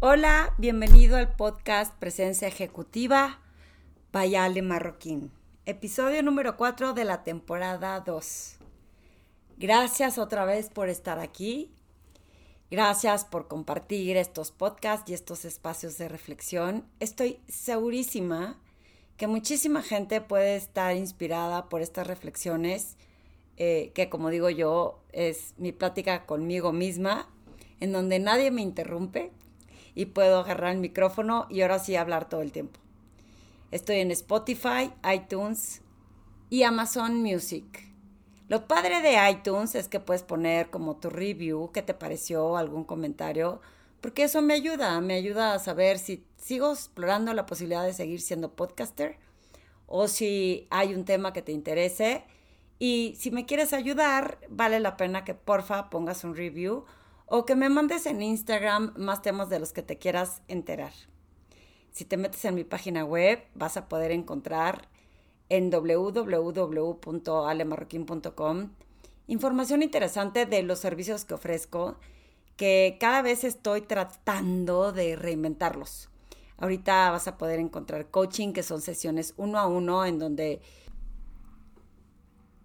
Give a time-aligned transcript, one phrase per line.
[0.00, 3.40] Hola, bienvenido al podcast Presencia Ejecutiva
[4.10, 5.30] Payale Marroquín,
[5.64, 8.56] episodio número 4 de la temporada 2.
[9.56, 11.72] Gracias otra vez por estar aquí.
[12.70, 16.84] Gracias por compartir estos podcasts y estos espacios de reflexión.
[17.00, 18.60] Estoy segurísima
[19.16, 22.96] que muchísima gente puede estar inspirada por estas reflexiones,
[23.56, 27.30] eh, que como digo yo, es mi plática conmigo misma,
[27.80, 29.32] en donde nadie me interrumpe
[29.94, 32.80] y puedo agarrar el micrófono y ahora sí hablar todo el tiempo.
[33.70, 35.82] Estoy en Spotify, iTunes
[36.50, 37.64] y Amazon Music.
[38.48, 42.84] Lo padre de iTunes es que puedes poner como tu review, qué te pareció, algún
[42.84, 43.60] comentario,
[44.00, 48.20] porque eso me ayuda, me ayuda a saber si sigo explorando la posibilidad de seguir
[48.20, 49.18] siendo podcaster
[49.86, 52.24] o si hay un tema que te interese.
[52.78, 56.84] Y si me quieres ayudar, vale la pena que porfa pongas un review
[57.26, 60.92] o que me mandes en Instagram más temas de los que te quieras enterar.
[61.92, 64.88] Si te metes en mi página web, vas a poder encontrar
[65.48, 68.70] en www.alemarroquín.com
[69.26, 71.96] información interesante de los servicios que ofrezco,
[72.56, 76.10] que cada vez estoy tratando de reinventarlos.
[76.56, 80.60] Ahorita vas a poder encontrar coaching, que son sesiones uno a uno, en donde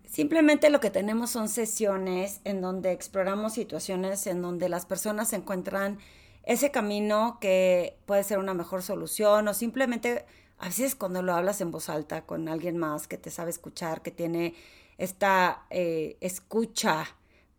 [0.09, 5.99] simplemente lo que tenemos son sesiones en donde exploramos situaciones en donde las personas encuentran
[6.43, 10.25] ese camino que puede ser una mejor solución o simplemente
[10.57, 14.01] a veces cuando lo hablas en voz alta con alguien más que te sabe escuchar,
[14.01, 14.55] que tiene
[14.97, 17.05] esta eh, escucha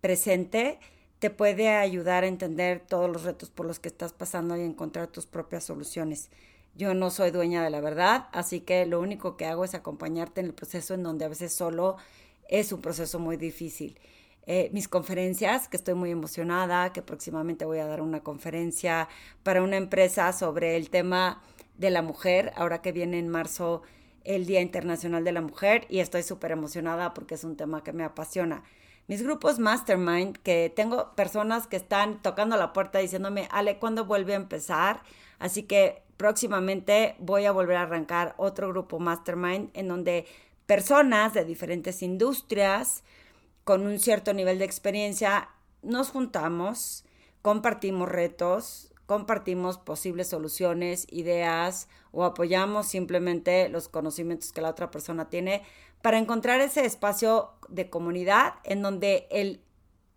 [0.01, 0.79] presente,
[1.19, 5.07] te puede ayudar a entender todos los retos por los que estás pasando y encontrar
[5.07, 6.31] tus propias soluciones.
[6.75, 10.41] Yo no soy dueña de la verdad, así que lo único que hago es acompañarte
[10.41, 11.97] en el proceso en donde a veces solo
[12.51, 13.99] es un proceso muy difícil.
[14.47, 19.09] Eh, mis conferencias, que estoy muy emocionada, que próximamente voy a dar una conferencia
[19.43, 21.41] para una empresa sobre el tema
[21.79, 23.83] de la mujer, ahora que viene en marzo
[24.25, 27.93] el Día Internacional de la Mujer y estoy súper emocionada porque es un tema que
[27.93, 28.63] me apasiona.
[29.07, 34.35] Mis grupos Mastermind, que tengo personas que están tocando la puerta diciéndome, Ale, ¿cuándo vuelve
[34.35, 35.03] a empezar?
[35.39, 40.27] Así que próximamente voy a volver a arrancar otro grupo Mastermind en donde
[40.71, 43.03] personas de diferentes industrias
[43.65, 45.49] con un cierto nivel de experiencia
[45.83, 47.05] nos juntamos,
[47.43, 55.29] compartimos retos, compartimos posibles soluciones, ideas o apoyamos simplemente los conocimientos que la otra persona
[55.29, 55.65] tiene
[56.03, 59.63] para encontrar ese espacio de comunidad en donde el,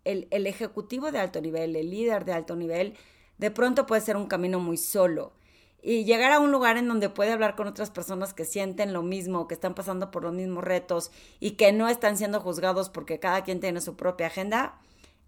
[0.04, 2.94] el, ejecutivo de alto nivel, el líder de alto nivel,
[3.38, 5.32] de pronto puede ser un camino muy solo.
[5.86, 9.02] Y llegar a un lugar en donde puede hablar con otras personas que sienten lo
[9.02, 13.18] mismo, que están pasando por los mismos retos y que no están siendo juzgados porque
[13.18, 14.80] cada quien tiene su propia agenda,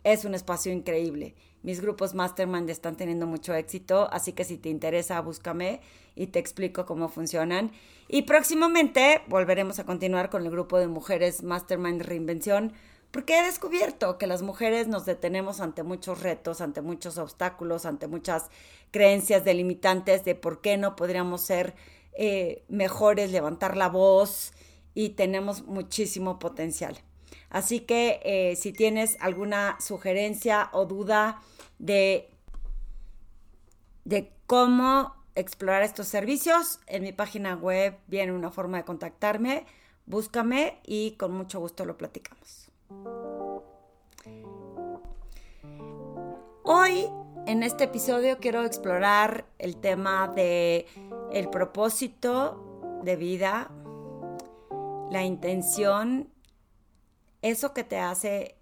[0.03, 1.35] es un espacio increíble.
[1.63, 5.83] Mis grupos Mastermind están teniendo mucho éxito, así que si te interesa, búscame
[6.15, 7.71] y te explico cómo funcionan.
[8.09, 12.73] Y próximamente volveremos a continuar con el grupo de mujeres Mastermind Reinvención,
[13.11, 18.07] porque he descubierto que las mujeres nos detenemos ante muchos retos, ante muchos obstáculos, ante
[18.07, 18.51] muchas
[18.91, 21.75] creencias delimitantes de por qué no podríamos ser
[22.13, 24.53] eh, mejores, levantar la voz
[24.95, 26.99] y tenemos muchísimo potencial.
[27.51, 31.41] Así que eh, si tienes alguna sugerencia o duda
[31.79, 32.31] de,
[34.05, 39.67] de cómo explorar estos servicios, en mi página web viene una forma de contactarme,
[40.07, 42.66] búscame y con mucho gusto lo platicamos.
[46.63, 47.07] Hoy
[47.47, 50.87] en este episodio quiero explorar el tema de
[51.33, 53.71] el propósito de vida,
[55.11, 56.31] la intención
[57.43, 58.57] eso que te hace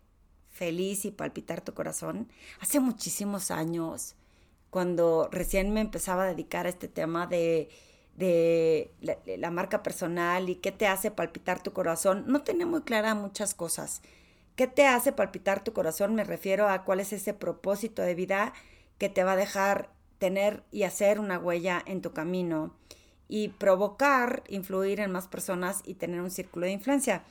[0.51, 2.29] feliz y palpitar tu corazón.
[2.61, 4.15] Hace muchísimos años,
[4.71, 7.71] cuando recién me empezaba a dedicar a este tema de,
[8.17, 13.15] de la, marca personal y qué te hace palpitar tu corazón, no tenía muy clara
[13.15, 14.03] muchas cosas.
[14.57, 16.15] ¿Qué te hace palpitar tu corazón?
[16.15, 18.53] Me refiero a cuál es ese propósito de vida
[18.99, 22.75] que te va a dejar tener y hacer una huella en tu camino
[23.29, 27.25] y provocar, influir en más personas y tener un círculo de influencia.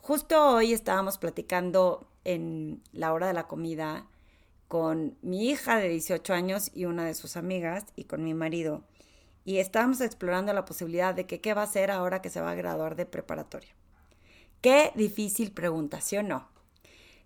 [0.00, 4.06] Justo hoy estábamos platicando en la hora de la comida
[4.68, 8.84] con mi hija de 18 años y una de sus amigas y con mi marido.
[9.48, 12.50] Y estábamos explorando la posibilidad de que qué va a hacer ahora que se va
[12.50, 13.70] a graduar de preparatoria.
[14.60, 16.46] Qué difícil pregunta, ¿sí o no?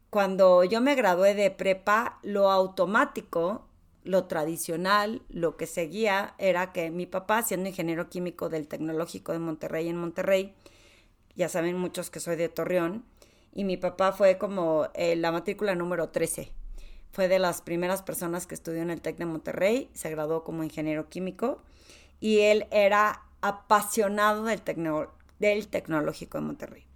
[0.09, 3.67] Cuando yo me gradué de prepa, lo automático,
[4.05, 9.41] lo tradicional, lo que seguía era que mi papá, siendo ingeniero químico del Tecnológico de
[9.41, 10.55] Monterrey en Monterrey,
[11.35, 13.05] ya saben muchos que soy de Torreón,
[13.53, 16.53] y mi papá fue como eh, la matrícula número 13.
[17.11, 20.63] fue de las primeras personas que estudió en el TEC de Monterrey, se graduó como
[20.63, 21.61] ingeniero químico
[22.23, 24.63] y él era apasionado del,
[25.41, 26.87] del tecnológico de Monterrey.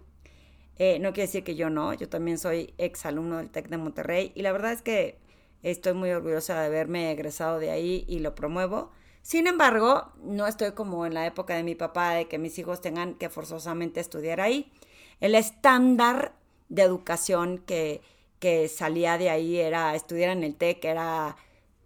[0.77, 3.77] Eh, no quiere decir que yo no, yo también soy ex alumno del TEC de
[3.77, 5.19] Monterrey y la verdad es que
[5.63, 8.91] estoy muy orgullosa de haberme egresado de ahí y lo promuevo.
[9.21, 12.79] Sin embargo, no estoy como en la época de mi papá de que mis hijos
[12.79, 14.71] tengan que forzosamente estudiar ahí.
[15.19, 16.35] El estándar
[16.69, 18.01] de educación que,
[18.39, 21.35] que salía de ahí era estudiar en el TEC, era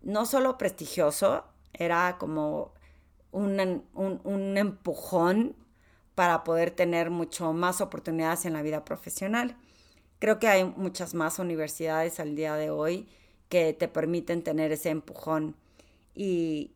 [0.03, 1.43] no solo prestigioso,
[1.73, 2.73] era como
[3.31, 5.55] un, un empujón
[6.15, 9.55] para poder tener mucho más oportunidades en la vida profesional.
[10.19, 13.07] Creo que hay muchas más universidades al día de hoy
[13.49, 15.55] que te permiten tener ese empujón.
[16.13, 16.71] Y,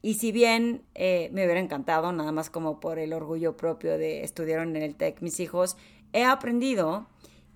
[0.00, 4.22] y si bien eh, me hubiera encantado, nada más como por el orgullo propio de
[4.22, 5.76] estudiar en el TEC mis hijos,
[6.12, 7.06] he aprendido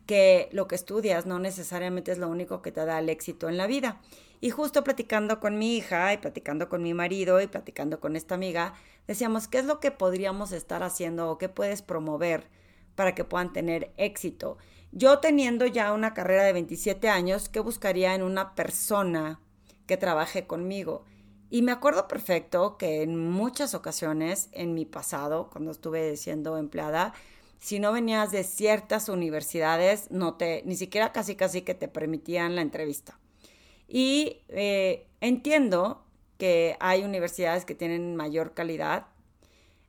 [0.07, 3.59] que lo que estudias no necesariamente es lo único que te da el éxito en
[3.59, 4.01] la vida.
[4.41, 8.37] Y justo platicando con mi hija y platicando con mi marido y platicando con esta
[8.37, 8.75] amiga,
[9.09, 12.49] decíamos, ¿qué es lo que podríamos estar haciendo o qué puedes promover
[12.95, 14.59] para que puedan tener éxito?
[14.93, 19.41] Yo teniendo ya una carrera de 27 años, ¿qué buscaría en una persona
[19.87, 21.05] que trabaje conmigo?
[21.51, 27.13] Y me acuerdo perfecto que en muchas ocasiones en mi pasado, cuando estuve siendo empleada,
[27.59, 32.55] si no venías de ciertas universidades, no te, ni siquiera casi casi que te permitían
[32.55, 33.19] la entrevista.
[33.89, 36.05] Y eh, entiendo
[36.37, 39.07] que hay universidades que tienen mayor calidad,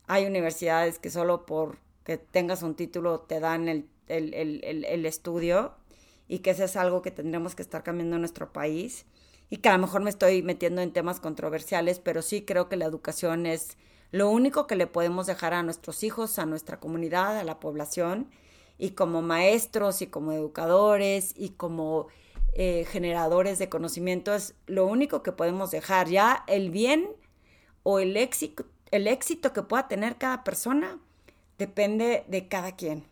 [0.07, 5.73] hay universidades que solo por que tengas un título te dan el, el, estudio
[6.27, 9.05] y que eso es algo que tendremos que estar cambiando en nuestro país
[9.51, 12.77] y que a lo mejor me estoy metiendo en temas controversiales, pero sí creo que
[12.77, 13.77] la educación es
[14.11, 18.31] lo único que le podemos dejar a nuestros hijos, a nuestra comunidad, a la población,
[18.79, 22.07] y como maestros y como educadores y como
[22.53, 26.09] eh, generadores de conocimiento es lo único que podemos dejar.
[26.09, 27.09] Ya el bien
[27.83, 30.99] o el éxito, el éxito que pueda tener cada persona
[31.57, 33.05] depende de cada quien.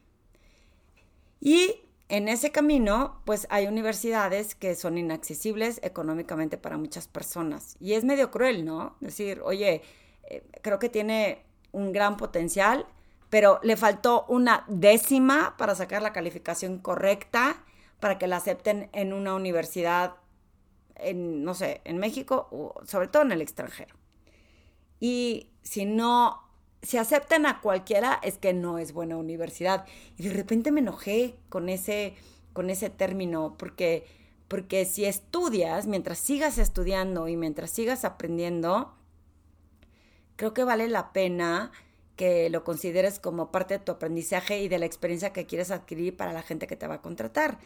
[1.40, 7.76] Y en ese camino, pues hay universidades que son inaccesibles económicamente para muchas personas.
[7.80, 8.96] Y es medio cruel, ¿no?
[9.02, 9.82] Decir, oye,
[10.24, 11.44] eh, creo que tiene
[11.74, 12.86] un gran potencial,
[13.30, 17.64] pero le faltó una décima para sacar la calificación correcta
[18.00, 20.16] para que la acepten en una universidad,
[20.96, 23.96] en, no sé, en México o sobre todo en el extranjero.
[25.00, 26.44] Y si no,
[26.82, 29.86] si aceptan a cualquiera, es que no es buena universidad.
[30.18, 32.16] Y de repente me enojé con ese,
[32.54, 34.06] con ese término, porque,
[34.48, 38.96] porque si estudias, mientras sigas estudiando y mientras sigas aprendiendo,
[40.36, 41.72] creo que vale la pena
[42.16, 46.18] que lo consideres como parte de tu aprendizaje y de la experiencia que quieres adquirir
[46.18, 47.60] para la gente que te va a contratar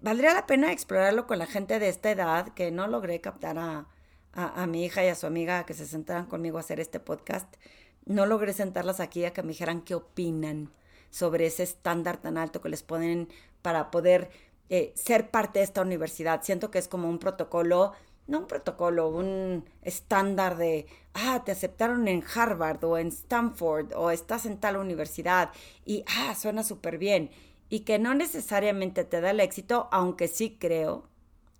[0.00, 3.86] valdría la pena explorarlo con la gente de esta edad, que no logré captar a,
[4.68, 7.52] mi hija y a su amiga que se sentaran conmigo a hacer este podcast.
[8.04, 10.70] No logré sentarlas aquí a que me dijeran qué opinan
[11.10, 13.28] sobre ese estándar tan alto que les ponen
[13.62, 14.30] para poder
[14.70, 16.42] eh, ser parte de esta universidad.
[16.42, 17.92] Siento que es como un protocolo,
[18.28, 24.10] no un protocolo, un estándar de, ah, te aceptaron en Harvard o en Stanford o
[24.10, 25.50] estás en tal universidad
[25.84, 27.30] y, ah, suena súper bien
[27.68, 31.08] y que no necesariamente te da el éxito, aunque sí creo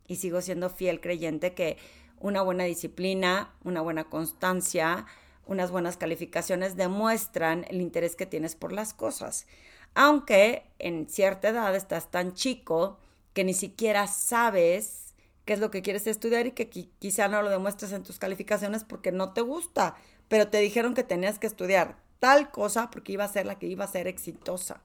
[0.06, 1.76] y sigo siendo fiel creyente que
[2.18, 5.06] una buena disciplina, una buena constancia,
[5.46, 9.46] unas buenas calificaciones demuestran el interés que tienes por las cosas.
[9.94, 12.98] Aunque en cierta edad estás tan chico
[13.32, 17.50] que ni siquiera sabes qué es lo que quieres estudiar y que quizá no lo
[17.50, 19.96] demuestres en tus calificaciones porque no te gusta,
[20.28, 23.66] pero te dijeron que tenías que estudiar tal cosa porque iba a ser la que
[23.66, 24.82] iba a ser exitosa.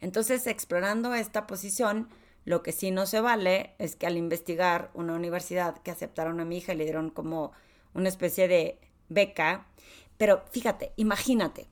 [0.00, 2.08] Entonces, explorando esta posición,
[2.44, 6.44] lo que sí no se vale es que al investigar una universidad que aceptaron a
[6.44, 7.52] mi hija y le dieron como
[7.94, 8.78] una especie de
[9.08, 9.66] beca,
[10.16, 11.68] pero fíjate, imagínate,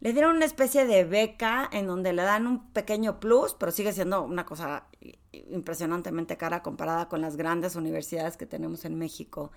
[0.00, 3.92] le dieron una especie de beca en donde le dan un pequeño plus, pero sigue
[3.92, 4.86] siendo una cosa
[5.32, 9.50] impresionantemente cara comparada con las grandes universidades que tenemos en México.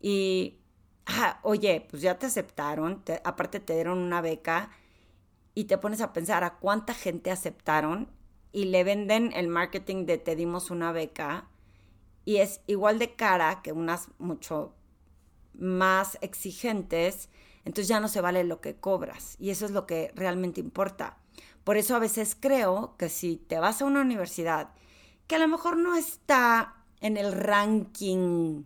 [0.00, 0.58] Y,
[1.06, 4.70] ah, oye, pues ya te aceptaron, aparte te dieron una beca
[5.54, 8.10] y te pones a pensar a cuánta gente aceptaron
[8.52, 11.48] y le venden el marketing de te dimos una beca
[12.24, 14.74] y es igual de cara que unas mucho
[15.54, 17.28] más exigentes,
[17.64, 21.18] entonces ya no se vale lo que cobras y eso es lo que realmente importa.
[21.64, 24.70] Por eso a veces creo que si te vas a una universidad
[25.26, 28.64] que a lo mejor no está en el ranking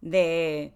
[0.00, 0.74] de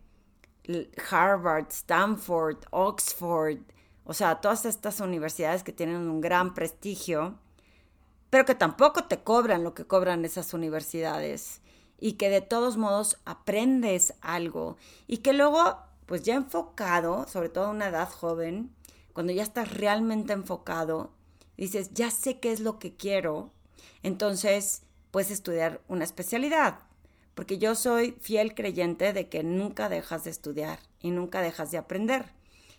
[1.11, 3.59] Harvard, Stanford, Oxford,
[4.05, 7.39] o sea, todas estas universidades que tienen un gran prestigio,
[8.31, 11.61] pero que tampoco te cobran lo que cobran esas universidades.
[12.01, 17.67] y que de todos modos aprendes algo y que luego, pues ya enfocado, sobre todo
[17.67, 18.75] a una edad joven,
[19.15, 21.13] cuando ya estás realmente enfocado,
[21.57, 23.53] dices, ya sé qué es lo que quiero,
[24.03, 24.83] entonces
[25.13, 26.81] puedes estudiar una especialidad,
[27.35, 31.79] porque yo soy fiel creyente de que nunca dejas de estudiar y nunca dejas de
[31.79, 32.33] aprender.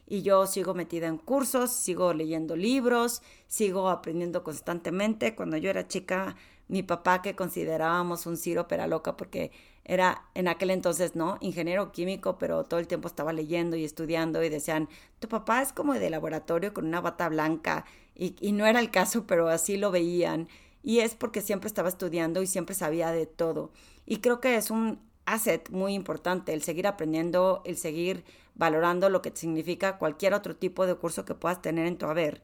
[0.08, 5.36] Y yo sigo metida en cursos, sigo leyendo libros, sigo aprendiendo constantemente.
[5.36, 6.36] Cuando yo era chica,
[6.68, 9.52] mi papá, que considerábamos un Ciro pera loca, porque
[9.84, 11.38] era en aquel entonces, ¿no?
[11.42, 15.74] Ingeniero químico, pero todo el tiempo estaba leyendo y estudiando y decían, tu papá es
[15.74, 17.86] como de laboratorio con una bata blanca.
[18.16, 20.48] Y, y no era el caso, pero así lo veían.
[20.84, 23.72] Y es porque siempre estaba estudiando y siempre sabía de todo.
[24.06, 28.24] Y creo que es un asset muy importante el seguir aprendiendo, el seguir
[28.56, 32.42] valorando lo que significa cualquier otro tipo de curso que puedas tener en tu haber.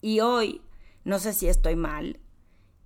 [0.00, 0.62] Y hoy,
[1.04, 2.18] no sé si estoy mal,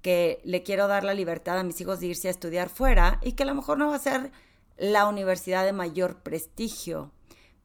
[0.02, 3.32] que le quiero dar la libertad a mis hijos de irse a estudiar fuera y
[3.32, 4.32] que a lo mejor no va a ser
[4.76, 7.12] la universidad de mayor prestigio,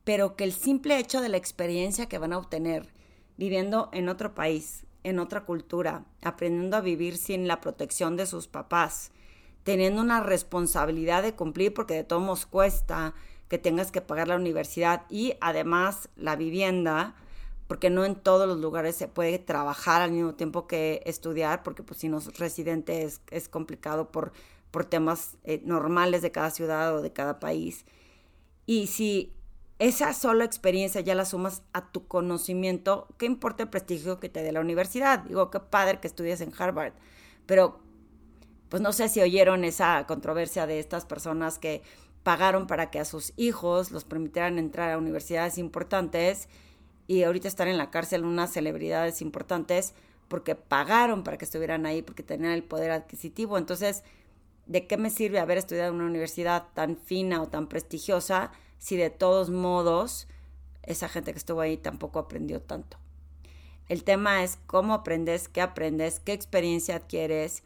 [0.04, 2.94] pero que el simple hecho de la experiencia que van a obtener
[3.36, 8.48] viviendo en otro país, en otra cultura, aprendiendo a vivir sin la protección de sus
[8.48, 9.12] papás,
[9.64, 13.14] teniendo una responsabilidad de cumplir porque de todos modos cuesta
[13.50, 17.16] que tengas que pagar la universidad y además la vivienda,
[17.68, 21.84] porque no en todos los lugares se puede trabajar al mismo tiempo que estudiar, porque
[21.84, 24.32] pues si no es residente es, complicado por,
[24.72, 27.86] por temas eh, normales de cada ciudad o de cada país.
[28.66, 29.34] Y si
[29.80, 34.44] esa sola experiencia ya la sumas a tu conocimiento, ¿qué importa el prestigio que te
[34.44, 35.20] dé la universidad?
[35.20, 36.94] Digo, qué padre que estudies en Harvard,
[37.46, 37.80] pero
[38.70, 41.82] pues no sé si oyeron esa controversia de estas personas que
[42.24, 46.48] pagaron para que a sus hijos los permitieran entrar a universidades importantes
[47.08, 49.96] y ahorita están en la cárcel unas celebridades importantes
[50.28, 53.58] porque pagaron para que estuvieran ahí, porque tenían el poder adquisitivo.
[53.58, 54.04] Entonces,
[54.68, 58.96] ¿de qué me sirve haber estudiado en una universidad tan fina o tan prestigiosa si
[58.96, 60.28] de todos modos
[60.84, 62.98] esa gente que estuvo ahí tampoco aprendió tanto?
[63.88, 67.64] El tema es cómo aprendes, qué aprendes, qué experiencia adquieres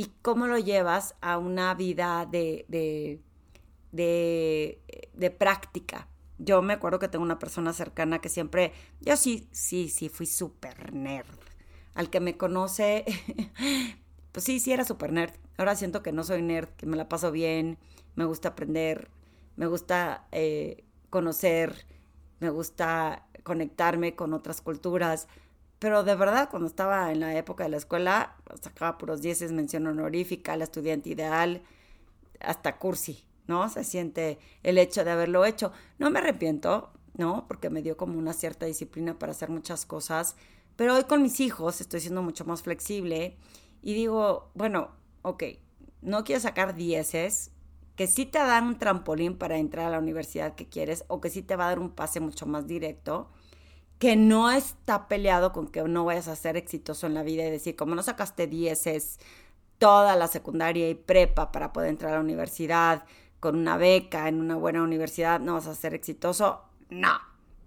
[0.00, 2.64] y cómo lo llevas a una vida de,
[3.92, 4.80] de,
[5.12, 6.08] de, práctica.
[6.38, 10.24] Yo me acuerdo que tengo una persona cercana que siempre, yo sí, sí, sí, fui
[10.24, 11.38] súper nerd.
[11.92, 13.04] Al que me conoce,
[14.32, 15.34] pues sí, sí era súper nerd.
[15.58, 17.76] Ahora siento que no soy nerd, que me la paso bien,
[18.14, 19.10] me gusta aprender,
[19.56, 21.84] me gusta eh, conocer,
[22.38, 25.28] me gusta conectarme con otras culturas.
[25.80, 29.86] Pero de verdad, cuando estaba en la época de la escuela, sacaba puros dieces, mención
[29.86, 31.62] honorífica, la estudiante ideal,
[32.38, 33.66] hasta cursi, ¿no?
[33.70, 35.72] Se siente el hecho de haberlo hecho.
[35.98, 37.46] No me arrepiento, ¿no?
[37.48, 40.36] Porque me dio como una cierta disciplina para hacer muchas cosas.
[40.76, 43.38] Pero hoy con mis hijos estoy siendo mucho más flexible
[43.80, 44.90] y digo, bueno,
[45.22, 45.44] ok,
[46.02, 47.52] no quiero sacar dieces,
[47.96, 51.30] que sí te dan un trampolín para entrar a la universidad que quieres o que
[51.30, 53.30] sí te va a dar un pase mucho más directo
[54.00, 57.50] que no está peleado con que no vayas a ser exitoso en la vida y
[57.50, 59.20] decir, como no sacaste dieces
[59.78, 63.04] toda la secundaria y prepa para poder entrar a la universidad
[63.40, 66.62] con una beca en una buena universidad, no vas a ser exitoso.
[66.88, 67.18] No,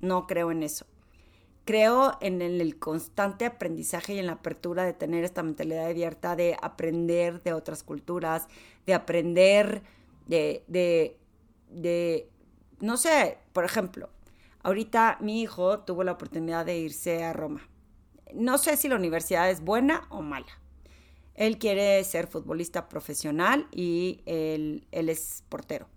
[0.02, 0.88] no creo en eso.
[1.66, 6.58] Creo en el constante aprendizaje y en la apertura de tener esta mentalidad abierta de
[6.60, 8.48] aprender de otras culturas,
[8.88, 9.84] de aprender
[10.26, 11.16] de, de,
[11.70, 12.28] de
[12.80, 14.10] no sé, por ejemplo,
[14.64, 17.68] Ahorita mi hijo tuvo la oportunidad de irse a Roma.
[18.34, 20.48] No sé si la universidad es buena o mala.
[21.36, 25.88] Él quiere ser futbolista profesional y él, es portero.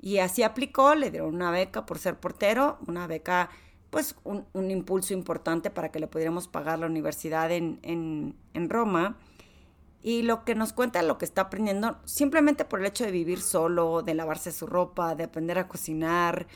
[0.00, 3.50] Y así aplicó, le dieron una beca por ser portero, una beca,
[3.90, 9.18] pues un, impulso importante para que le pudiéramos pagar la universidad en, en Roma.
[10.00, 13.40] Y lo que nos cuenta, lo que está aprendiendo, simplemente por el hecho de vivir
[13.40, 16.46] solo, de lavarse su ropa, de aprender a cocinar,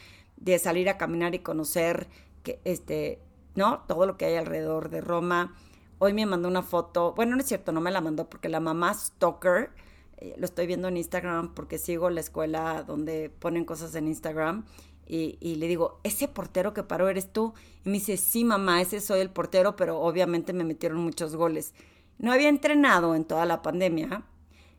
[0.42, 2.08] de salir a caminar y conocer
[2.42, 3.20] que, este,
[3.54, 3.84] ¿no?
[3.86, 5.54] Todo lo que hay alrededor de Roma.
[5.98, 8.58] Hoy me mandó una foto, bueno, no es cierto, no me la mandó porque la
[8.58, 9.70] mamá Stalker,
[10.16, 14.64] eh, lo estoy viendo en Instagram porque sigo la escuela donde ponen cosas en Instagram
[15.06, 17.54] y, y, le digo, ¿ese portero que paró eres tú?
[17.84, 21.74] Y me dice, sí, mamá, ese soy el portero, pero obviamente me metieron muchos goles.
[22.18, 24.24] No había entrenado en toda la pandemia,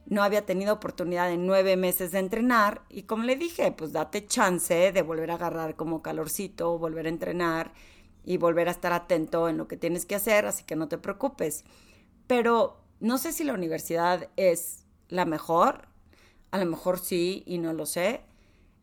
[0.06, 4.26] no había tenido oportunidad en nueve meses de entrenar y como le dije, pues date
[4.26, 7.74] chance de volver a agarrar como calorcito, volver a entrenar
[8.26, 10.98] y volver a estar atento en lo que tienes que hacer, así que no te
[10.98, 11.64] preocupes.
[12.28, 15.88] Pero no sé si la universidad es la mejor,
[16.52, 18.22] a lo mejor sí y no lo sé.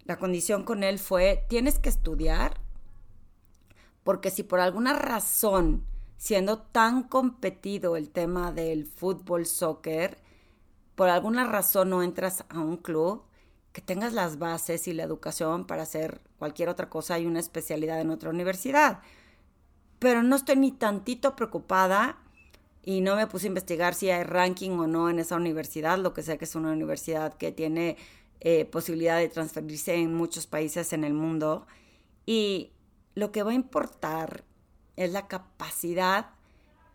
[0.04, 2.60] La condición con él fue, tienes que estudiar,
[4.02, 5.84] porque si por alguna razón,
[6.16, 10.18] siendo tan competido el tema del fútbol, soccer,
[11.00, 13.22] por alguna razón no entras a un club,
[13.72, 18.02] que tengas las bases y la educación para hacer cualquier otra cosa y una especialidad
[18.02, 19.00] en otra universidad.
[19.98, 22.18] Pero no estoy ni tantito preocupada
[22.82, 26.12] y no me puse a investigar si hay ranking o no en esa universidad, lo
[26.12, 27.96] que sé que es una universidad que tiene
[28.40, 31.66] eh, posibilidad de transferirse en muchos países en el mundo.
[32.26, 32.72] Y
[33.14, 34.44] lo que va a importar
[34.96, 36.32] es la capacidad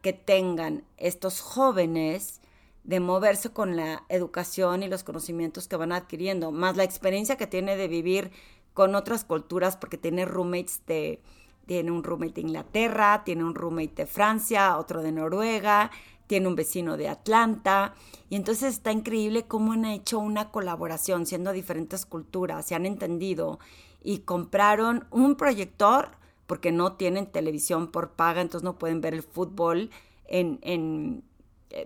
[0.03, 2.39] que tengan estos jóvenes
[2.85, 7.47] de moverse con la educación y los conocimientos que van adquiriendo, más la experiencia que
[7.47, 8.31] tiene de vivir
[8.73, 11.19] con otras culturas, porque tiene roommates de,
[11.65, 15.89] tiene un roommate de Inglaterra, tiene un roommate de Francia, otro de Noruega,
[16.27, 17.95] tiene un vecino de Atlanta,
[18.29, 23.59] y entonces está increíble cómo han hecho una colaboración siendo diferentes culturas, se han entendido
[24.03, 26.11] y compraron un proyector
[26.45, 29.89] porque no tienen televisión por paga, entonces no pueden ver el fútbol
[30.27, 31.23] en, en,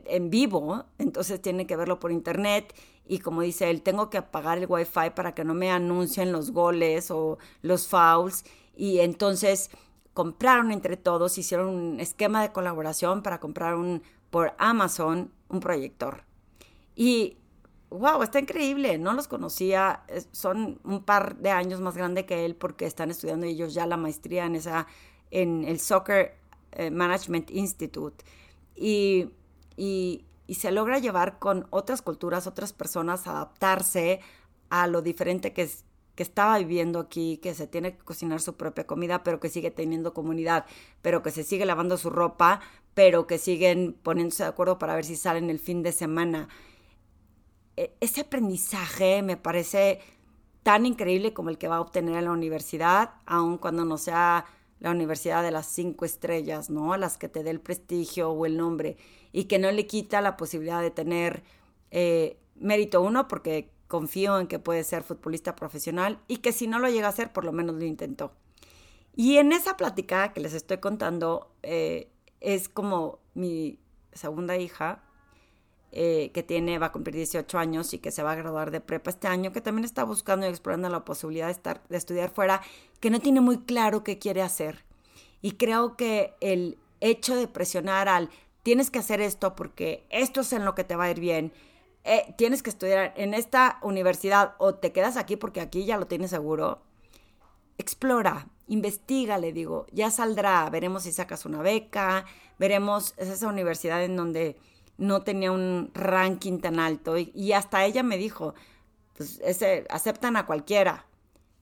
[0.05, 2.73] en vivo, entonces tienen que verlo por internet
[3.07, 6.51] y como dice él, tengo que apagar el wifi para que no me anuncien los
[6.51, 9.71] goles o los fouls y entonces
[10.13, 16.23] compraron entre todos, hicieron un esquema de colaboración para comprar un por Amazon un proyector.
[16.95, 17.37] Y
[17.89, 22.55] wow, está increíble, no los conocía, son un par de años más grande que él
[22.55, 24.87] porque están estudiando ellos ya la maestría en esa
[25.31, 26.35] en el Soccer
[26.71, 28.23] eh, Management Institute
[28.75, 29.29] y,
[29.79, 34.19] y, se logra llevar con otras culturas, otras personas, adaptarse
[34.69, 38.55] a lo diferente que, es, que estaba viviendo aquí, que se tiene que cocinar su
[38.55, 40.65] propia comida, pero que sigue teniendo comunidad,
[41.03, 42.61] pero que se sigue lavando su ropa,
[42.95, 46.49] pero que siguen poniéndose de acuerdo para ver si salen el fin de semana.
[47.77, 49.99] E, ese aprendizaje me parece
[50.63, 54.45] tan increíble como el que va a obtener en la universidad, aun cuando no sea
[54.79, 56.93] la universidad de las cinco estrellas, ¿no?
[56.93, 58.97] A las que te dé el prestigio o el nombre
[59.31, 61.43] y que no le quita la posibilidad de tener
[61.91, 66.79] eh, mérito uno porque confío en que puede ser futbolista profesional y que si no
[66.79, 68.31] lo llega a hacer, por lo menos lo intentó.
[69.15, 73.79] Y en esa plática que les estoy contando, eh, es como mi
[74.13, 75.03] segunda hija,
[75.91, 78.81] eh, que tiene, va a cumplir 18 años y que se va a graduar de
[78.81, 82.29] prepa este año, que también está buscando y explorando la posibilidad de, estar, de estudiar
[82.29, 82.61] fuera,
[82.99, 84.83] que no tiene muy claro qué quiere hacer.
[85.41, 88.29] Y creo que el hecho de presionar al
[88.63, 91.53] tienes que hacer esto porque esto es en lo que te va a ir bien,
[92.03, 96.07] eh, tienes que estudiar en esta universidad o te quedas aquí porque aquí ya lo
[96.07, 96.81] tienes seguro,
[97.77, 102.25] explora, investiga, le digo, ya saldrá, veremos si sacas una beca,
[102.57, 104.57] veremos, es esa universidad en donde
[104.99, 108.53] no tenía un ranking tan alto y, hasta ella me dijo,
[109.15, 111.05] pues ese, aceptan a cualquiera,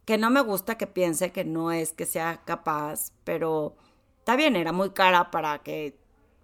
[0.06, 3.76] que no me gusta que piense que no es que sea capaz, pero
[4.20, 5.98] está bien, era muy cara para que,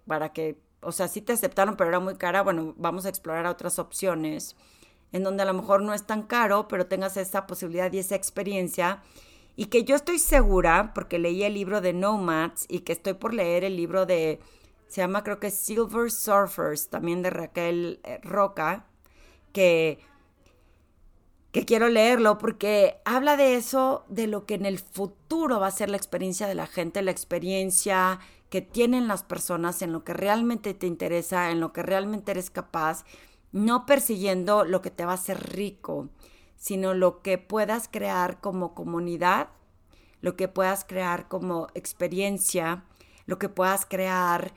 [0.06, 3.46] para que, o sea, sí te aceptaron, pero era muy cara, bueno, vamos a explorar
[3.46, 4.56] otras opciones
[5.12, 8.16] en donde a lo mejor no es tan caro, pero tengas esa posibilidad y esa
[8.16, 9.00] experiencia.
[9.54, 13.32] Y que yo estoy segura, porque leí el libro de Nomads y que estoy por
[13.32, 14.40] leer el libro de
[14.88, 18.86] se llama creo que Silver Surfers, también de Raquel eh, Roca,
[19.52, 19.98] que,
[21.52, 25.72] que quiero leerlo porque habla de eso, de lo que en el futuro va a
[25.72, 28.20] ser la experiencia de la gente, la experiencia
[28.50, 32.50] que tienen las personas en lo que realmente te interesa, en lo que realmente eres
[32.50, 33.04] capaz,
[33.50, 36.08] no persiguiendo lo que te va a hacer rico,
[36.56, 39.48] sino lo que puedas crear como comunidad,
[40.20, 42.84] lo que puedas crear como experiencia,
[43.26, 44.54] lo que puedas crear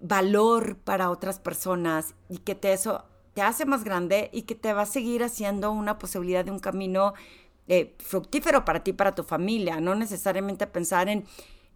[0.00, 4.72] valor para otras personas y que te eso te hace más grande y que te
[4.72, 7.14] va a seguir haciendo una posibilidad de un camino
[7.66, 11.24] eh, fructífero para ti, para tu familia, no necesariamente pensar en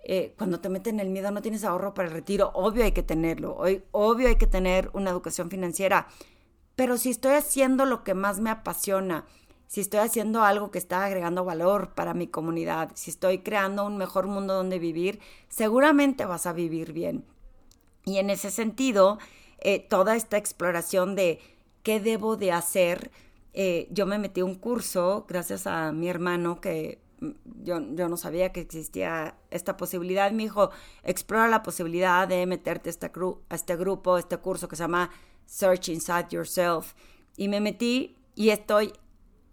[0.04, 3.02] eh, cuando te meten el miedo no tienes ahorro para el retiro, obvio hay que
[3.02, 6.06] tenerlo, hoy, obvio hay que tener una educación financiera,
[6.76, 9.26] pero si estoy haciendo lo que más me apasiona,
[9.66, 13.98] si estoy haciendo algo que está agregando valor para mi comunidad, si estoy creando un
[13.98, 17.24] mejor mundo donde vivir, seguramente vas a vivir bien.
[18.08, 19.18] Y en ese sentido,
[19.58, 21.40] eh, toda esta exploración de
[21.82, 23.10] qué debo de hacer,
[23.52, 27.30] eh, yo me metí un curso gracias a mi hermano que mm,
[27.64, 30.32] yo, yo, no sabía que existía esta posibilidad.
[30.32, 30.70] Me dijo,
[31.02, 33.12] explora la posibilidad de meterte a este,
[33.50, 35.10] a este grupo, a este curso que se llama
[35.44, 36.94] Search Inside Yourself.
[37.36, 38.94] Y me metí y estoy,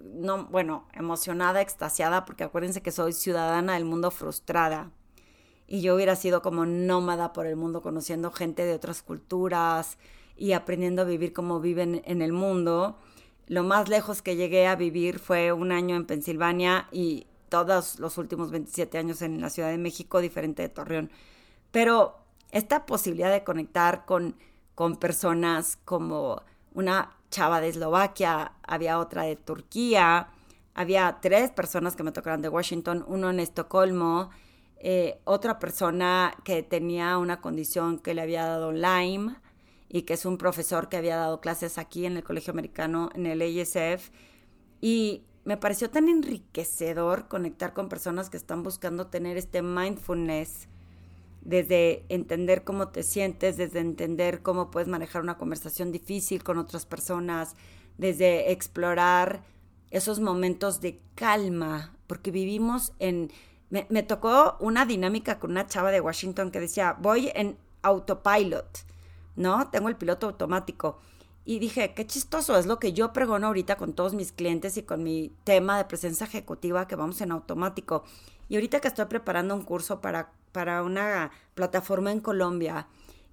[0.01, 4.91] no, bueno, emocionada, extasiada, porque acuérdense que soy ciudadana del mundo frustrada
[5.67, 9.97] y yo hubiera sido como nómada por el mundo, conociendo gente de otras culturas
[10.37, 12.97] y aprendiendo a vivir como viven en el mundo.
[13.47, 18.17] Lo más lejos que llegué a vivir fue un año en Pensilvania y todos los
[18.17, 21.11] últimos 27 años en la Ciudad de México, diferente de Torreón.
[21.71, 22.17] Pero
[22.51, 24.35] esta posibilidad de conectar con,
[24.75, 26.41] con personas como
[26.73, 30.29] una chava de Eslovaquia, había otra de Turquía,
[30.73, 34.29] había tres personas que me tocaron de Washington, uno en Estocolmo,
[34.77, 39.35] eh, otra persona que tenía una condición que le había dado Lyme
[39.89, 43.25] y que es un profesor que había dado clases aquí en el Colegio Americano, en
[43.25, 44.11] el ASF.
[44.81, 50.67] Y me pareció tan enriquecedor conectar con personas que están buscando tener este mindfulness,
[51.41, 56.87] desde entender cómo te sientes, desde entender cómo puedes manejar una conversación difícil con otras
[56.87, 57.55] personas,
[57.97, 59.43] desde explorar
[59.91, 63.31] esos momentos de calma, porque vivimos en...
[63.69, 68.85] Me, tocó una dinámica con una chava de Washington que decía, voy en autopilot,
[69.35, 69.69] ¿no?
[69.69, 70.99] Tengo el piloto automático.
[71.43, 74.83] Y dije, qué chistoso, es lo que yo pregono ahorita con todos mis clientes y
[74.83, 78.03] con mi tema de presencia ejecutiva que vamos en automático.
[78.49, 82.87] Y ahorita que estoy preparando un curso para, para una plataforma en Colombia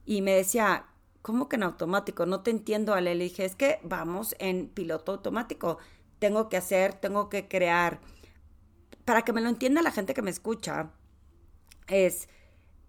[0.05, 0.87] y me decía,
[1.23, 2.27] ¿cómo que en automático?
[2.27, 3.15] No te entiendo, Ale.
[3.15, 5.79] Le dije, es que vamos en piloto automático.
[6.19, 8.01] Tengo que hacer, tengo que crear.
[9.05, 10.91] Para que me lo entienda la gente que me escucha,
[11.89, 12.29] es,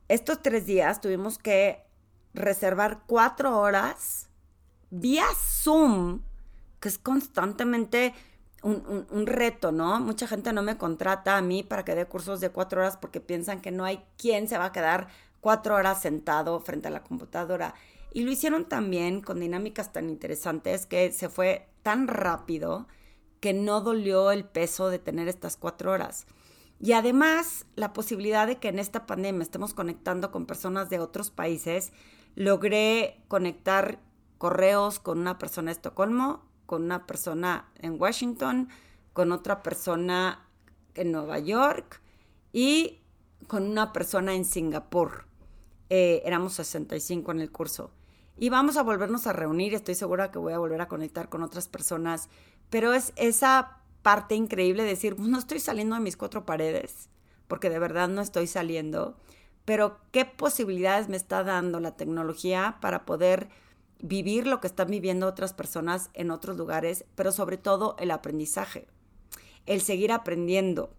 [0.07, 1.83] estos tres días tuvimos que
[2.33, 4.29] reservar cuatro horas
[4.89, 6.21] vía Zoom,
[6.79, 8.13] que es constantemente
[8.63, 9.99] un, reto, ¿no?
[9.99, 13.19] Mucha gente no me contrata a mí para que dé cursos de cuatro horas porque
[13.19, 15.07] piensan que no hay quien se va a quedar
[15.41, 17.73] cuatro horas sentado frente a la computadora.
[18.13, 22.87] Y lo hicieron también con dinámicas tan interesantes que se fue tan rápido
[23.43, 26.27] que no dolió el peso de tener estas cuatro horas.
[26.79, 31.29] Y además, la posibilidad de que en esta pandemia estemos conectando con personas de otros
[31.29, 31.91] países,
[32.35, 33.99] logré conectar
[34.37, 38.69] correos con una persona de Estocolmo, con una persona en Washington,
[39.11, 40.47] con otra persona
[40.95, 42.01] en Nueva York
[42.53, 43.01] y
[43.49, 45.25] con una persona en Singapur.
[45.89, 47.91] Eh, éramos 65 en el curso.
[48.37, 51.43] Y vamos a volvernos a reunir, estoy segura que voy a volver a conectar con
[51.43, 52.29] otras personas,
[52.73, 57.07] pero es esa parte increíble de decir, no estoy saliendo de mis cuatro paredes,
[57.47, 59.15] porque de verdad no estoy saliendo,
[59.63, 63.49] pero qué posibilidades me está dando la tecnología para poder
[63.99, 68.87] vivir lo que están viviendo otras personas en otros lugares, pero sobre todo el aprendizaje,
[69.67, 70.95] el seguir aprendiendo,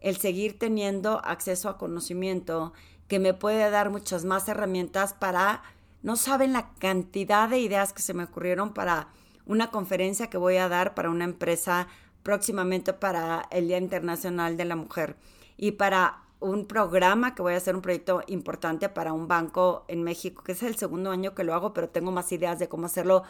[0.00, 2.72] el seguir teniendo acceso a conocimiento
[3.06, 5.62] que me puede dar muchas más herramientas para,
[6.00, 9.08] no saben la cantidad de ideas que se me ocurrieron para
[9.48, 11.88] una conferencia que voy a dar para una empresa
[12.22, 15.16] próximamente para el Día Internacional de la Mujer
[15.56, 20.04] y para un programa que voy a hacer un proyecto importante para un banco en
[20.04, 22.86] México, que es el segundo año que lo hago, pero tengo más ideas de cómo
[22.86, 23.24] hacerlo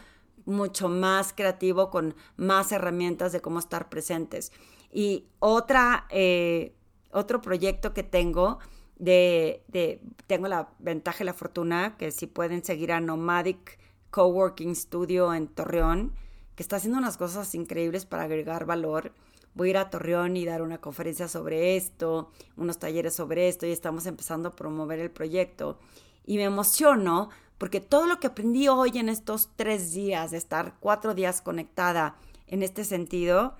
[0.44, 4.52] mucho más creativo, con más herramientas de cómo estar presentes.
[4.92, 6.74] Y otra, eh,
[7.12, 8.58] otro proyecto que tengo,
[8.96, 13.78] de, de, tengo la ventaja y la fortuna que si pueden seguir a Nomadic
[14.10, 16.14] Coworking Studio en Torreón,
[16.54, 19.12] que está haciendo unas cosas increíbles para agregar valor
[19.58, 23.66] voy a ir a Torreón y dar una conferencia sobre esto, unos talleres sobre esto
[23.66, 25.80] y estamos empezando a promover el proyecto.
[26.24, 30.76] Y me emociono porque todo lo que aprendí hoy en estos tres días, de estar
[30.78, 32.16] cuatro días conectada
[32.46, 33.56] en este sentido,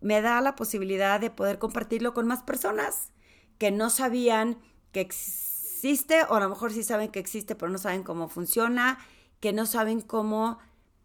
[0.00, 3.10] me da la posibilidad de poder compartirlo con más personas
[3.58, 4.58] que no sabían
[4.92, 9.00] que existe, o a lo mejor sí saben que existe, pero no saben cómo funciona,
[9.42, 10.60] que no saben cómo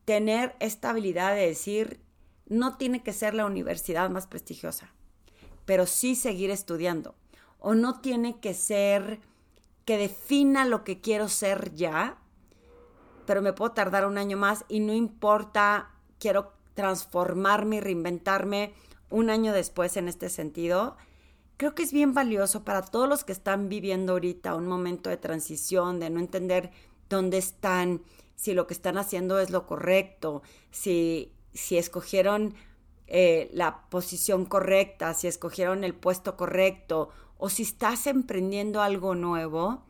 [0.05, 1.99] tener esta habilidad de decir,
[2.45, 4.93] no tiene que ser la universidad más prestigiosa,
[5.65, 7.15] pero sí seguir estudiando.
[7.57, 9.19] O no tiene que ser
[9.85, 12.19] que defina lo que quiero ser ya,
[13.25, 18.75] pero me puedo tardar un año más y no importa, quiero transformarme y reinventarme
[19.09, 20.95] un año después en este sentido.
[21.57, 25.17] Creo que es bien valioso para todos los que están viviendo ahorita un momento de
[25.17, 26.69] transición, de no entender
[27.09, 28.03] dónde están,
[28.37, 32.53] si lo que están haciendo es lo correcto, si si escogieron
[33.07, 39.83] eh, la posición correcta, si escogieron el puesto correcto o si estás emprendiendo algo nuevo,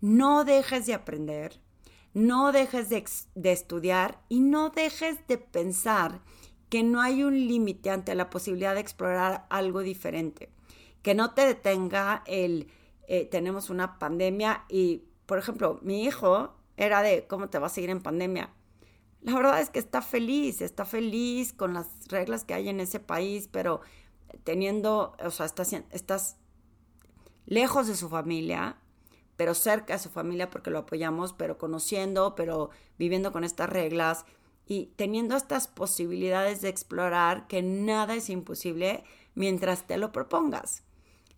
[0.00, 1.60] no dejes de aprender,
[2.12, 6.20] no dejes de, de estudiar y no dejes de pensar
[6.68, 10.50] que no hay un límite ante la posibilidad de explorar algo diferente,
[11.02, 12.68] que no te detenga el
[13.06, 17.80] eh, tenemos una pandemia y, por ejemplo, mi hijo era de cómo te vas a
[17.80, 18.50] ir en pandemia
[19.24, 23.00] la verdad es que está feliz, está feliz con las reglas que hay en ese
[23.00, 23.80] país, pero
[24.44, 26.36] teniendo, o sea, estás, estás
[27.46, 28.76] lejos de su familia,
[29.36, 34.26] pero cerca de su familia porque lo apoyamos, pero conociendo, pero viviendo con estas reglas
[34.66, 40.82] y teniendo estas posibilidades de explorar que nada es imposible mientras te lo propongas.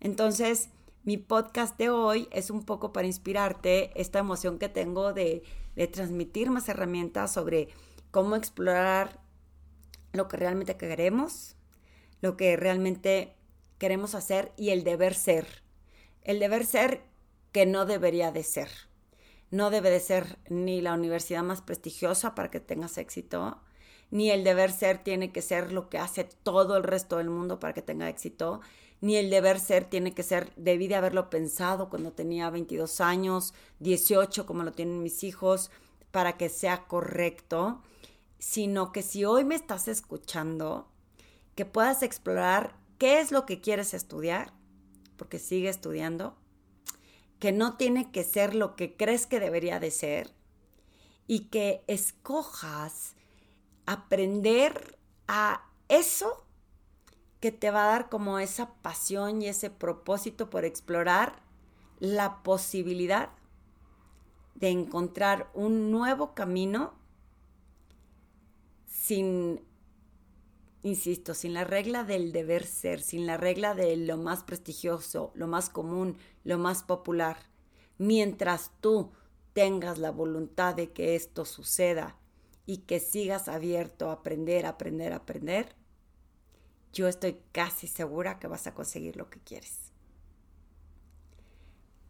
[0.01, 0.71] Entonces,
[1.07, 5.45] mi podcast de hoy es un poco para inspirarte esta emoción que tengo de,
[5.93, 7.69] transmitir más herramientas sobre
[8.11, 9.21] cómo explorar
[10.13, 11.55] lo que realmente queremos,
[12.23, 13.37] lo que realmente
[13.79, 15.47] queremos hacer y el deber ser.
[16.23, 17.05] El deber ser
[17.53, 18.69] que no debería de ser.
[19.53, 23.63] No debe de ser ni la universidad más prestigiosa para que tengas éxito,
[24.11, 27.61] ni el deber ser tiene que ser lo que hace todo el resto del mundo
[27.61, 28.61] para que tenga éxito,
[29.01, 33.55] ni el deber ser tiene que ser, debí de haberlo pensado cuando tenía 22 años,
[33.81, 35.71] 18 como lo tienen mis hijos,
[36.11, 37.83] para que sea correcto,
[38.39, 40.89] sino que si hoy me estás escuchando,
[41.55, 44.53] que puedas explorar qué es lo que quieres estudiar,
[45.17, 46.37] porque sigue estudiando,
[47.39, 50.33] que no tiene que ser lo que crees que debería de ser,
[51.27, 53.15] y que escojas
[53.85, 54.97] aprender
[55.29, 56.46] a eso
[57.47, 61.45] que te va a dar como esa pasión y ese propósito por explorar
[62.01, 63.31] la posibilidad
[64.57, 66.95] de encontrar un nuevo camino
[68.89, 69.65] sin,
[70.83, 75.47] insisto, sin la regla del deber ser, sin la regla de lo más prestigioso, lo
[75.47, 77.37] más común, lo más popular.
[77.97, 79.13] Mientras tú
[79.53, 82.19] tengas la voluntad de que esto suceda
[82.67, 85.77] y que sigas abierto a aprender, aprender, aprender,
[86.97, 89.93] yo estoy casi segura que vas a conseguir lo que quieres.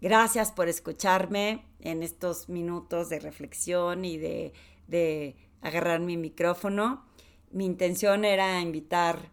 [0.01, 4.53] Gracias por escucharme en estos minutos de reflexión y de,
[4.87, 7.05] de agarrar mi micrófono.
[7.51, 9.31] Mi intención era invitar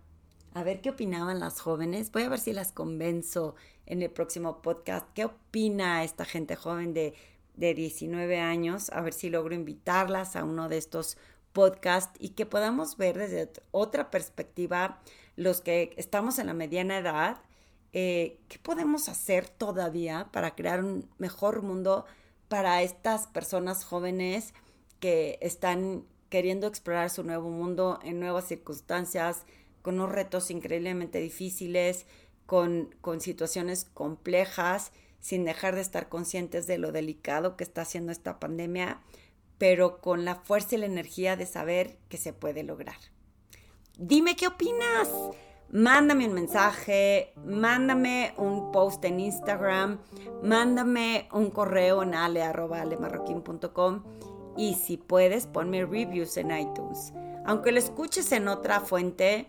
[0.53, 2.11] a ver qué opinaban las jóvenes.
[2.11, 5.07] Voy a ver si las convenzo en el próximo podcast.
[5.13, 7.13] ¿Qué opina esta gente joven de
[7.55, 11.17] de 19 años, a ver si logro invitarlas a uno de estos
[11.51, 14.99] podcasts y que podamos ver desde otra perspectiva
[15.35, 17.41] los que estamos en la mediana edad,
[17.91, 22.05] eh, qué podemos hacer todavía para crear un mejor mundo
[22.47, 24.53] para estas personas jóvenes
[24.99, 29.43] que están queriendo explorar su nuevo mundo en nuevas circunstancias,
[29.81, 32.05] con unos retos increíblemente difíciles,
[32.45, 38.11] con, con situaciones complejas sin dejar de estar conscientes de lo delicado que está haciendo
[38.11, 39.01] esta pandemia,
[39.57, 42.97] pero con la fuerza y la energía de saber que se puede lograr.
[43.97, 45.09] Dime qué opinas.
[45.69, 49.99] Mándame un mensaje, mándame un post en Instagram,
[50.43, 54.03] mándame un correo en ale.alemarroquín.com
[54.55, 57.11] y si puedes, ponme reviews en iTunes.
[57.45, 59.47] Aunque lo escuches en otra fuente,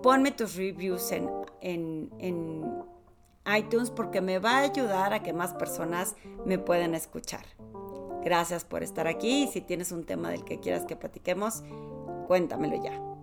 [0.00, 1.28] ponme tus reviews en,
[1.60, 2.84] en, en
[3.56, 7.44] iTunes porque me va a ayudar a que más personas me puedan escuchar.
[8.22, 11.64] Gracias por estar aquí y si tienes un tema del que quieras que platiquemos,
[12.28, 13.13] cuéntamelo ya.